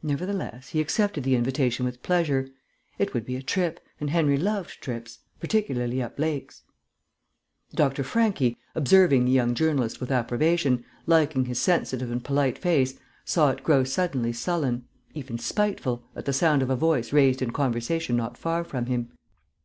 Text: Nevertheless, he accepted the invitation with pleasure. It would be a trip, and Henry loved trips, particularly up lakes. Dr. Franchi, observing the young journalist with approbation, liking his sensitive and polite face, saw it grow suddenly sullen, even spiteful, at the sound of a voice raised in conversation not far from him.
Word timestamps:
Nevertheless, 0.00 0.68
he 0.68 0.80
accepted 0.80 1.24
the 1.24 1.34
invitation 1.34 1.84
with 1.84 2.00
pleasure. 2.04 2.48
It 3.00 3.12
would 3.12 3.26
be 3.26 3.34
a 3.34 3.42
trip, 3.42 3.80
and 4.00 4.10
Henry 4.10 4.36
loved 4.36 4.80
trips, 4.80 5.18
particularly 5.40 6.00
up 6.00 6.20
lakes. 6.20 6.62
Dr. 7.74 8.04
Franchi, 8.04 8.56
observing 8.76 9.24
the 9.24 9.32
young 9.32 9.56
journalist 9.56 9.98
with 10.00 10.12
approbation, 10.12 10.84
liking 11.06 11.46
his 11.46 11.60
sensitive 11.60 12.12
and 12.12 12.22
polite 12.24 12.58
face, 12.58 13.00
saw 13.24 13.50
it 13.50 13.64
grow 13.64 13.82
suddenly 13.82 14.32
sullen, 14.32 14.84
even 15.14 15.36
spiteful, 15.36 16.04
at 16.14 16.26
the 16.26 16.32
sound 16.32 16.62
of 16.62 16.70
a 16.70 16.76
voice 16.76 17.12
raised 17.12 17.42
in 17.42 17.50
conversation 17.50 18.14
not 18.14 18.38
far 18.38 18.62
from 18.62 18.86
him. 18.86 19.10